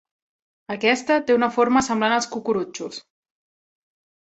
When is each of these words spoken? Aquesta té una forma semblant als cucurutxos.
Aquesta 0.75 1.17
té 1.27 1.35
una 1.41 1.51
forma 1.59 1.85
semblant 1.89 2.15
als 2.17 2.31
cucurutxos. 2.33 3.01